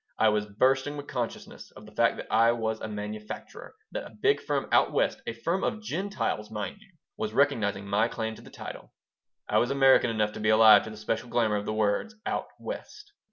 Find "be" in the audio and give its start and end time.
10.39-10.49